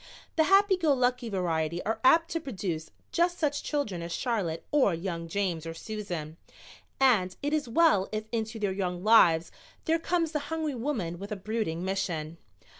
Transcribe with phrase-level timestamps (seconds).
[0.35, 4.95] The happy go lucky variety are apt to produce just such children as Charlotte or
[4.95, 6.37] young James or Susan,
[6.99, 9.51] and it is well if into their young lives
[9.85, 12.39] there comes the hungry woman with a brooding mission.